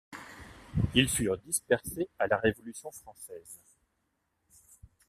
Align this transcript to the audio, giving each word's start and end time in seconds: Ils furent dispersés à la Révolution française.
Ils 0.95 1.07
furent 1.07 1.37
dispersés 1.37 2.09
à 2.17 2.25
la 2.25 2.37
Révolution 2.37 2.89
française. 2.91 3.61